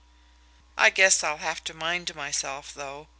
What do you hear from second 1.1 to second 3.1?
I'll have to mind myself, though.